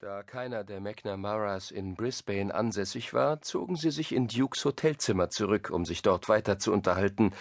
Da 0.00 0.22
keiner 0.22 0.64
der 0.64 0.80
McNamaras 0.80 1.70
in 1.70 1.94
Brisbane 1.94 2.54
ansässig 2.54 3.14
war, 3.14 3.40
zogen 3.40 3.76
sie 3.76 3.90
sich 3.90 4.12
in 4.12 4.28
Dukes 4.28 4.64
Hotelzimmer 4.64 5.30
zurück, 5.30 5.70
um 5.70 5.84
sich 5.84 6.02
dort 6.02 6.28
weiter 6.28 6.58
zu 6.58 6.72
unterhalten, 6.72 7.32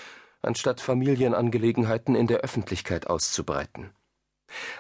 anstatt 0.42 0.80
Familienangelegenheiten 0.80 2.16
in 2.16 2.28
der 2.28 2.40
Öffentlichkeit 2.40 3.08
auszubreiten. 3.08 3.92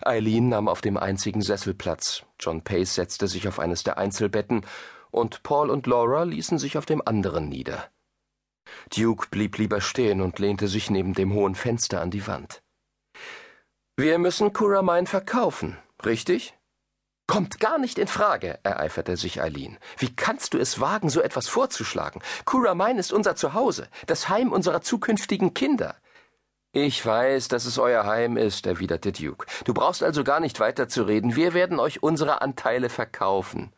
Eileen 0.01 0.49
nahm 0.49 0.67
auf 0.67 0.81
dem 0.81 0.97
einzigen 0.97 1.41
Sessel 1.41 1.73
Platz, 1.73 2.23
John 2.39 2.63
Pace 2.63 2.95
setzte 2.95 3.27
sich 3.27 3.47
auf 3.47 3.59
eines 3.59 3.83
der 3.83 3.97
Einzelbetten, 3.97 4.65
und 5.09 5.43
Paul 5.43 5.69
und 5.69 5.87
Laura 5.87 6.23
ließen 6.23 6.59
sich 6.59 6.77
auf 6.77 6.85
dem 6.85 7.01
anderen 7.05 7.49
nieder. 7.49 7.89
Duke 8.95 9.27
blieb 9.29 9.57
lieber 9.57 9.81
stehen 9.81 10.21
und 10.21 10.39
lehnte 10.39 10.67
sich 10.67 10.89
neben 10.89 11.13
dem 11.13 11.33
hohen 11.33 11.55
Fenster 11.55 12.01
an 12.01 12.11
die 12.11 12.27
Wand. 12.27 12.63
Wir 13.95 14.17
müssen 14.19 14.53
Kuramine 14.53 15.05
verkaufen, 15.05 15.77
richtig? 16.03 16.55
Kommt 17.33 17.59
gar 17.59 17.79
nicht 17.79 17.97
in 17.97 18.05
Frage, 18.05 18.59
ereiferte 18.61 19.17
sich 19.17 19.41
Eileen. 19.41 19.79
Wie 19.97 20.15
kannst 20.15 20.53
du 20.53 20.59
es 20.59 20.79
wagen, 20.79 21.09
so 21.09 21.19
etwas 21.19 21.47
vorzuschlagen? 21.47 22.21
Kuramine 22.45 22.99
ist 22.99 23.11
unser 23.11 23.35
Zuhause, 23.35 23.87
das 24.05 24.29
Heim 24.29 24.51
unserer 24.51 24.81
zukünftigen 24.81 25.55
Kinder. 25.55 25.95
Ich 26.73 27.03
weiß, 27.03 27.47
dass 27.47 27.65
es 27.65 27.79
euer 27.79 28.05
Heim 28.05 28.37
ist, 28.37 28.67
erwiderte 28.67 29.11
Duke. 29.11 29.47
Du 29.65 29.73
brauchst 29.73 30.03
also 30.03 30.23
gar 30.23 30.39
nicht 30.41 30.59
weiter 30.59 30.87
zu 30.87 31.05
reden. 31.07 31.35
Wir 31.35 31.55
werden 31.55 31.79
euch 31.79 32.03
unsere 32.03 32.43
Anteile 32.43 32.89
verkaufen. 32.89 33.73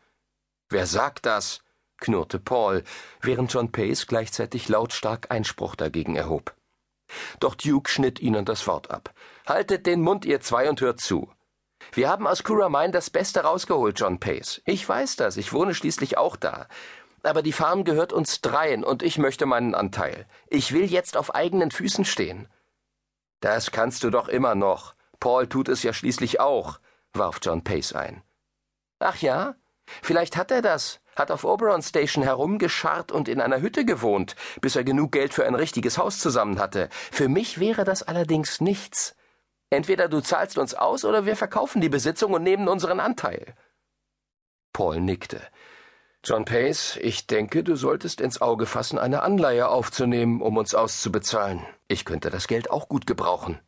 Wer 0.68 0.84
sagt 0.84 1.24
das? 1.24 1.62
knurrte 1.96 2.38
Paul, 2.38 2.84
während 3.22 3.50
John 3.50 3.72
Pace 3.72 4.06
gleichzeitig 4.06 4.68
lautstark 4.68 5.30
Einspruch 5.30 5.76
dagegen 5.76 6.14
erhob. 6.14 6.54
Doch 7.40 7.54
Duke 7.54 7.90
schnitt 7.90 8.20
ihnen 8.20 8.44
das 8.44 8.66
Wort 8.66 8.90
ab. 8.90 9.14
Haltet 9.46 9.86
den 9.86 10.02
Mund, 10.02 10.26
ihr 10.26 10.42
zwei, 10.42 10.68
und 10.68 10.82
hört 10.82 11.00
zu. 11.00 11.30
Wir 11.92 12.08
haben 12.08 12.26
aus 12.26 12.44
Kuramine 12.44 12.90
das 12.90 13.10
Beste 13.10 13.40
rausgeholt, 13.40 13.98
John 13.98 14.20
Pace. 14.20 14.60
Ich 14.64 14.88
weiß 14.88 15.16
das, 15.16 15.36
ich 15.36 15.52
wohne 15.52 15.74
schließlich 15.74 16.18
auch 16.18 16.36
da. 16.36 16.66
Aber 17.22 17.42
die 17.42 17.52
Farm 17.52 17.84
gehört 17.84 18.12
uns 18.12 18.40
dreien 18.40 18.84
und 18.84 19.02
ich 19.02 19.18
möchte 19.18 19.46
meinen 19.46 19.74
Anteil. 19.74 20.26
Ich 20.48 20.72
will 20.72 20.84
jetzt 20.84 21.16
auf 21.16 21.34
eigenen 21.34 21.70
Füßen 21.70 22.04
stehen. 22.04 22.48
Das 23.40 23.70
kannst 23.70 24.04
du 24.04 24.10
doch 24.10 24.28
immer 24.28 24.54
noch. 24.54 24.94
Paul 25.20 25.46
tut 25.48 25.68
es 25.68 25.82
ja 25.82 25.92
schließlich 25.92 26.40
auch, 26.40 26.78
warf 27.12 27.38
John 27.42 27.64
Pace 27.64 27.94
ein. 27.94 28.22
Ach 28.98 29.16
ja? 29.16 29.54
Vielleicht 30.02 30.36
hat 30.36 30.50
er 30.50 30.62
das, 30.62 31.00
hat 31.14 31.30
auf 31.30 31.44
Oberon 31.44 31.82
Station 31.82 32.24
herumgescharrt 32.24 33.12
und 33.12 33.28
in 33.28 33.40
einer 33.40 33.60
Hütte 33.60 33.84
gewohnt, 33.84 34.36
bis 34.60 34.76
er 34.76 34.84
genug 34.84 35.12
Geld 35.12 35.32
für 35.32 35.46
ein 35.46 35.54
richtiges 35.54 35.98
Haus 35.98 36.18
zusammen 36.18 36.58
hatte. 36.58 36.88
Für 36.90 37.28
mich 37.28 37.58
wäre 37.60 37.84
das 37.84 38.02
allerdings 38.02 38.60
nichts. 38.60 39.16
Entweder 39.70 40.08
du 40.08 40.20
zahlst 40.20 40.58
uns 40.58 40.74
aus 40.74 41.04
oder 41.04 41.26
wir 41.26 41.36
verkaufen 41.36 41.80
die 41.80 41.88
Besitzung 41.88 42.32
und 42.34 42.42
nehmen 42.42 42.68
unseren 42.68 43.00
Anteil. 43.00 43.54
Paul 44.72 45.00
nickte. 45.00 45.40
John 46.22 46.44
Pace, 46.44 46.98
ich 47.00 47.26
denke, 47.26 47.62
du 47.62 47.76
solltest 47.76 48.20
ins 48.20 48.40
Auge 48.40 48.66
fassen, 48.66 48.98
eine 48.98 49.22
Anleihe 49.22 49.68
aufzunehmen, 49.68 50.40
um 50.40 50.56
uns 50.56 50.74
auszubezahlen. 50.74 51.64
Ich 51.88 52.04
könnte 52.04 52.30
das 52.30 52.48
Geld 52.48 52.70
auch 52.70 52.88
gut 52.88 53.06
gebrauchen. 53.06 53.60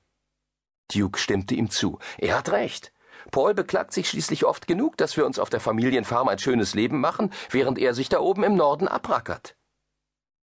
Duke 0.92 1.18
stimmte 1.18 1.54
ihm 1.54 1.70
zu. 1.70 1.98
Er 2.16 2.36
hat 2.36 2.50
recht. 2.50 2.92
Paul 3.30 3.54
beklagt 3.54 3.92
sich 3.92 4.08
schließlich 4.08 4.44
oft 4.44 4.66
genug, 4.66 4.96
dass 4.96 5.16
wir 5.16 5.26
uns 5.26 5.38
auf 5.38 5.50
der 5.50 5.60
Familienfarm 5.60 6.28
ein 6.28 6.38
schönes 6.38 6.74
Leben 6.74 7.00
machen, 7.00 7.32
während 7.50 7.78
er 7.78 7.94
sich 7.94 8.08
da 8.08 8.20
oben 8.20 8.42
im 8.42 8.56
Norden 8.56 8.88
abrackert. 8.88 9.57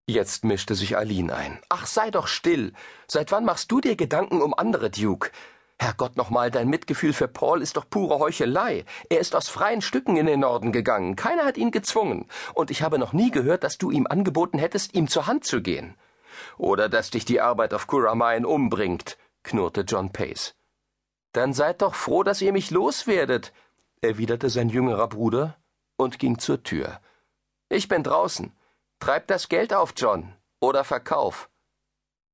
Jetzt 0.07 0.43
mischte 0.43 0.75
sich 0.75 0.97
Aline 0.97 1.35
ein. 1.35 1.59
Ach, 1.67 1.87
sei 1.87 2.11
doch 2.11 2.27
still. 2.27 2.73
Seit 3.07 3.31
wann 3.31 3.43
machst 3.43 3.71
du 3.71 3.81
dir 3.81 3.95
Gedanken 3.95 4.41
um 4.41 4.53
andere, 4.53 4.91
Duke? 4.91 5.31
Herrgott 5.79 6.15
nochmal, 6.15 6.51
dein 6.51 6.69
Mitgefühl 6.69 7.11
für 7.11 7.27
Paul 7.27 7.61
ist 7.61 7.75
doch 7.75 7.89
pure 7.89 8.19
Heuchelei. 8.19 8.85
Er 9.09 9.19
ist 9.19 9.35
aus 9.35 9.49
freien 9.49 9.81
Stücken 9.81 10.15
in 10.15 10.27
den 10.27 10.41
Norden 10.41 10.71
gegangen. 10.71 11.15
Keiner 11.15 11.43
hat 11.43 11.57
ihn 11.57 11.71
gezwungen. 11.71 12.27
Und 12.53 12.69
ich 12.69 12.83
habe 12.83 12.99
noch 12.99 13.13
nie 13.13 13.31
gehört, 13.31 13.63
dass 13.63 13.79
du 13.79 13.89
ihm 13.89 14.05
angeboten 14.07 14.59
hättest, 14.59 14.93
ihm 14.93 15.07
zur 15.07 15.25
Hand 15.25 15.43
zu 15.43 15.61
gehen. 15.61 15.97
Oder 16.57 16.87
dass 16.87 17.09
dich 17.09 17.25
die 17.25 17.41
Arbeit 17.41 17.73
auf 17.73 17.87
Kuramine 17.87 18.47
umbringt, 18.47 19.17
knurrte 19.43 19.81
John 19.81 20.13
Pace. 20.13 20.55
Dann 21.33 21.51
seid 21.53 21.81
doch 21.81 21.95
froh, 21.95 22.23
dass 22.23 22.41
ihr 22.41 22.53
mich 22.53 22.69
loswerdet, 22.71 23.53
erwiderte 24.01 24.49
sein 24.49 24.69
jüngerer 24.69 25.07
Bruder 25.07 25.57
und 25.97 26.19
ging 26.19 26.37
zur 26.37 26.63
Tür. 26.63 27.01
Ich 27.69 27.87
bin 27.87 28.03
draußen. 28.03 28.53
Treib 29.05 29.27
das 29.27 29.49
Geld 29.49 29.71
auf, 29.71 29.93
John, 29.95 30.33
oder 30.59 30.83
verkauf. 30.83 31.51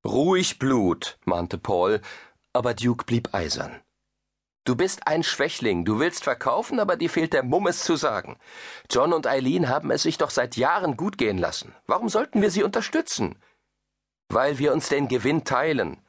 Ruhig 0.06 0.58
Blut, 0.58 1.20
mahnte 1.26 1.58
Paul, 1.58 2.00
aber 2.54 2.74
Duke 2.74 3.04
blieb 3.04 3.34
eisern. 3.34 3.82
Du 4.64 4.78
bist 4.78 5.06
ein 5.06 5.24
Schwächling, 5.24 5.84
du 5.84 6.00
willst 6.00 6.24
verkaufen, 6.24 6.80
aber 6.80 6.96
dir 6.96 7.10
fehlt 7.10 7.34
der 7.34 7.44
Mumm, 7.44 7.68
es 7.68 7.84
zu 7.84 7.98
sagen. 7.98 8.38
John 8.90 9.12
und 9.12 9.28
Eileen 9.28 9.68
haben 9.68 9.92
es 9.92 10.04
sich 10.04 10.18
doch 10.18 10.30
seit 10.30 10.56
Jahren 10.56 10.96
gut 10.96 11.18
gehen 11.18 11.38
lassen. 11.38 11.76
Warum 11.88 12.08
sollten 12.08 12.42
wir 12.42 12.52
sie 12.52 12.64
unterstützen? 12.64 13.38
Weil 14.30 14.58
wir 14.58 14.72
uns 14.72 14.88
den 14.88 15.10
Gewinn 15.10 15.44
teilen. 15.44 16.02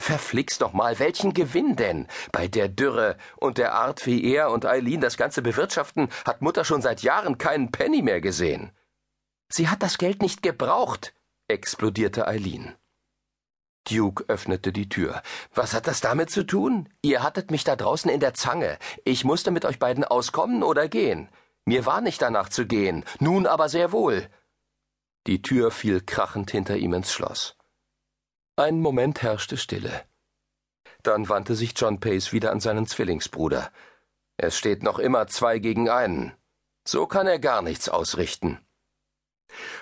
Verflixt 0.00 0.62
doch 0.62 0.72
mal, 0.72 0.98
welchen 0.98 1.34
Gewinn 1.34 1.76
denn? 1.76 2.08
Bei 2.32 2.48
der 2.48 2.68
Dürre 2.68 3.16
und 3.36 3.58
der 3.58 3.74
Art, 3.74 4.06
wie 4.06 4.24
er 4.24 4.50
und 4.50 4.66
Eileen 4.66 5.00
das 5.00 5.16
Ganze 5.16 5.40
bewirtschaften, 5.40 6.08
hat 6.24 6.42
Mutter 6.42 6.64
schon 6.64 6.82
seit 6.82 7.02
Jahren 7.02 7.38
keinen 7.38 7.70
Penny 7.70 8.02
mehr 8.02 8.20
gesehen. 8.20 8.72
Sie 9.48 9.68
hat 9.68 9.82
das 9.82 9.98
Geld 9.98 10.22
nicht 10.22 10.42
gebraucht, 10.42 11.14
explodierte 11.48 12.26
Eileen. 12.26 12.74
Duke 13.84 14.24
öffnete 14.28 14.72
die 14.72 14.88
Tür. 14.88 15.22
Was 15.54 15.74
hat 15.74 15.86
das 15.86 16.00
damit 16.00 16.30
zu 16.30 16.44
tun? 16.44 16.88
Ihr 17.02 17.22
hattet 17.22 17.50
mich 17.50 17.64
da 17.64 17.76
draußen 17.76 18.10
in 18.10 18.20
der 18.20 18.34
Zange. 18.34 18.78
Ich 19.04 19.24
musste 19.24 19.50
mit 19.50 19.64
euch 19.64 19.78
beiden 19.78 20.04
auskommen 20.04 20.62
oder 20.62 20.88
gehen. 20.88 21.28
Mir 21.66 21.86
war 21.86 22.00
nicht 22.00 22.20
danach 22.22 22.48
zu 22.48 22.66
gehen, 22.66 23.04
nun 23.20 23.46
aber 23.46 23.68
sehr 23.68 23.92
wohl. 23.92 24.28
Die 25.26 25.42
Tür 25.42 25.70
fiel 25.70 26.00
krachend 26.00 26.50
hinter 26.50 26.76
ihm 26.76 26.92
ins 26.94 27.12
Schloss. 27.12 27.56
Ein 28.56 28.80
Moment 28.80 29.22
herrschte 29.22 29.56
Stille. 29.56 30.04
Dann 31.02 31.28
wandte 31.28 31.54
sich 31.54 31.72
John 31.76 32.00
Pace 32.00 32.32
wieder 32.32 32.50
an 32.52 32.60
seinen 32.60 32.86
Zwillingsbruder. 32.86 33.70
Es 34.36 34.56
steht 34.56 34.82
noch 34.82 34.98
immer 34.98 35.26
zwei 35.26 35.58
gegen 35.58 35.88
einen. 35.88 36.32
So 36.86 37.06
kann 37.06 37.26
er 37.26 37.38
gar 37.38 37.62
nichts 37.62 37.88
ausrichten. 37.88 38.60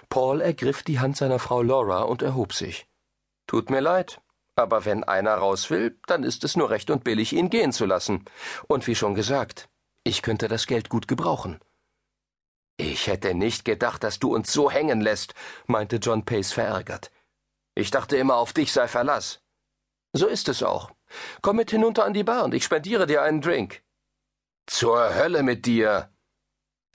Paul 0.09 0.41
ergriff 0.41 0.83
die 0.83 1.00
Hand 1.00 1.16
seiner 1.16 1.38
Frau 1.38 1.62
Laura 1.62 2.03
und 2.03 2.22
erhob 2.22 2.53
sich. 2.53 2.87
Tut 3.47 3.71
mir 3.71 3.81
leid, 3.81 4.21
aber 4.56 4.84
wenn 4.84 5.05
einer 5.05 5.34
raus 5.34 5.71
will, 5.71 5.99
dann 6.06 6.25
ist 6.25 6.44
es 6.44 6.56
nur 6.56 6.71
recht 6.71 6.91
und 6.91 7.05
billig, 7.05 7.33
ihn 7.33 7.50
gehen 7.50 7.72
zu 7.72 7.87
lassen. 7.87 8.25
Und 8.69 8.87
wie 8.87 8.94
schon 8.94 9.15
gesagt, 9.15 9.69
ich 10.05 10.22
könnte 10.22 10.49
das 10.49 10.66
Geld 10.66 10.88
gut 10.88 11.09
gebrauchen. 11.09 11.60
Ich 12.77 13.06
hätte 13.06 13.34
nicht 13.34 13.65
gedacht, 13.65 14.03
dass 14.03 14.19
du 14.19 14.34
uns 14.34 14.53
so 14.53 14.71
hängen 14.71 15.00
lässt, 15.00 15.34
meinte 15.66 15.97
John 15.97 16.25
Pace 16.25 16.53
verärgert. 16.53 17.10
Ich 17.75 17.91
dachte 17.91 18.16
immer, 18.16 18.37
auf 18.37 18.53
dich 18.53 18.72
sei 18.72 18.89
Verlass. 18.89 19.41
So 20.12 20.27
ist 20.27 20.49
es 20.49 20.62
auch. 20.62 20.91
Komm 21.41 21.56
mit 21.56 21.71
hinunter 21.71 22.04
an 22.04 22.12
die 22.12 22.25
Bar 22.25 22.44
und 22.44 22.54
ich 22.54 22.65
spendiere 22.65 23.06
dir 23.06 23.22
einen 23.22 23.41
Drink. 23.41 23.83
Zur 24.66 25.15
Hölle 25.15 25.43
mit 25.43 25.66
dir, 25.66 26.11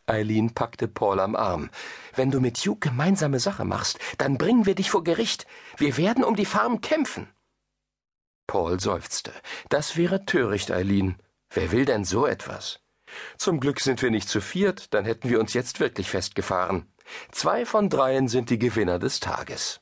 Eileen 0.08 0.54
packte 0.54 0.88
Paul 0.88 1.20
am 1.20 1.36
Arm. 1.36 1.70
Wenn 2.16 2.32
du 2.32 2.40
mit 2.40 2.58
Hugh 2.58 2.78
gemeinsame 2.80 3.40
Sache 3.40 3.66
machst, 3.66 4.00
dann 4.18 4.38
bringen 4.38 4.66
wir 4.66 4.76
dich 4.76 4.90
vor 4.90 5.04
Gericht. 5.04 5.46
Wir 5.78 5.98
werden 5.98 6.24
um 6.24 6.36
die 6.36 6.46
Farm 6.46 6.82
kämpfen. 6.82 7.30
Paul 8.48 8.80
seufzte. 8.80 9.34
Das 9.70 9.98
wäre 9.98 10.26
töricht, 10.26 10.72
Eileen. 10.72 11.18
Wer 11.50 11.72
will 11.72 11.86
denn 11.86 12.06
so 12.06 12.26
etwas? 12.26 12.80
Zum 13.38 13.60
Glück 13.60 13.80
sind 13.82 14.02
wir 14.02 14.10
nicht 14.10 14.30
zu 14.30 14.42
viert, 14.42 14.94
dann 14.94 15.06
hätten 15.06 15.30
wir 15.30 15.40
uns 15.40 15.54
jetzt 15.54 15.80
wirklich 15.80 16.10
festgefahren. 16.10 16.92
Zwei 17.32 17.66
von 17.66 17.90
dreien 17.90 18.28
sind 18.28 18.50
die 18.50 18.60
Gewinner 18.60 19.00
des 19.00 19.20
Tages. 19.20 19.82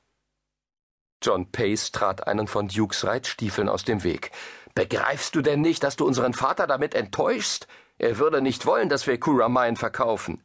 John 1.23 1.51
Pace 1.51 1.91
trat 1.91 2.27
einen 2.27 2.47
von 2.47 2.67
Dukes 2.67 3.05
Reitstiefeln 3.05 3.69
aus 3.69 3.83
dem 3.83 4.03
Weg. 4.03 4.31
Begreifst 4.75 5.35
du 5.35 5.41
denn 5.41 5.61
nicht, 5.61 5.83
dass 5.83 5.95
du 5.95 6.05
unseren 6.05 6.33
Vater 6.33 6.67
damit 6.67 6.93
enttäuschst? 6.93 7.67
Er 7.97 8.17
würde 8.17 8.41
nicht 8.41 8.65
wollen, 8.65 8.89
dass 8.89 9.07
wir 9.07 9.19
Kuramine 9.19 9.77
verkaufen. 9.77 10.43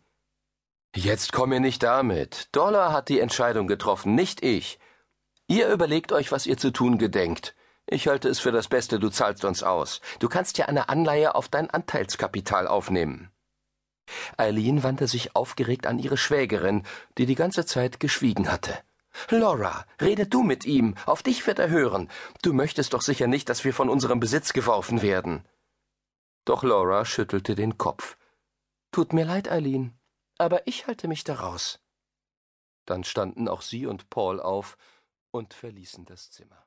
Jetzt 0.94 1.32
komm 1.32 1.50
mir 1.50 1.61
nicht 1.61 1.82
damit. 1.82 2.49
Dollar 2.52 2.93
hat 2.93 3.08
die 3.08 3.20
Entscheidung 3.20 3.67
getroffen, 3.67 4.14
nicht 4.14 4.43
ich. 4.43 4.79
Ihr 5.47 5.69
überlegt 5.69 6.12
euch, 6.12 6.32
was 6.32 6.47
ihr 6.47 6.56
zu 6.56 6.70
tun 6.70 6.99
gedenkt. 6.99 7.55
Ich 7.87 8.06
halte 8.06 8.29
es 8.29 8.38
für 8.38 8.52
das 8.52 8.69
Beste, 8.69 9.00
du 9.00 9.08
zahlst 9.08 9.44
uns 9.44 9.62
aus. 9.62 10.00
Du 10.20 10.29
kannst 10.29 10.58
ja 10.58 10.67
eine 10.67 10.88
Anleihe 10.88 11.35
auf 11.35 11.49
dein 11.49 11.70
Anteilskapital 11.70 12.69
aufnehmen. 12.69 13.31
Eileen 14.37 14.82
wandte 14.82 15.08
sich 15.08 15.35
aufgeregt 15.35 15.87
an 15.87 15.99
ihre 15.99 16.17
Schwägerin, 16.17 16.85
die 17.19 17.26
die 17.26 17.35
ganze 17.35 17.67
Zeit 17.67 18.00
geschwiegen 18.00 18.50
hatte. 18.50 18.79
Laura, 19.29 19.85
rede 20.00 20.26
du 20.26 20.43
mit 20.43 20.64
ihm, 20.64 20.94
auf 21.06 21.23
dich 21.23 21.46
wird 21.46 21.58
er 21.58 21.69
hören. 21.69 22.08
Du 22.43 22.53
möchtest 22.53 22.94
doch 22.94 23.03
sicher 23.03 23.26
nicht, 23.26 23.49
dass 23.49 23.64
wir 23.64 23.75
von 23.75 23.88
unserem 23.88 24.20
Besitz 24.20 24.53
geworfen 24.53 25.03
werden. 25.03 25.44
Doch 26.44 26.62
Laura 26.62 27.04
schüttelte 27.04 27.54
den 27.54 27.78
Kopf. 27.78 28.16
Tut 28.92 29.12
mir 29.12 29.25
leid, 29.25 29.50
Eileen, 29.50 29.98
aber 30.38 30.66
ich 30.66 30.87
halte 30.87 31.06
mich 31.06 31.25
daraus. 31.25 31.81
Dann 32.87 33.04
standen 33.04 33.48
auch 33.48 33.62
sie 33.62 33.87
und 33.87 34.10
Paul 34.10 34.40
auf 34.40 34.76
und 35.31 35.54
verließen 35.54 36.06
das 36.06 36.31
Zimmer. 36.31 36.66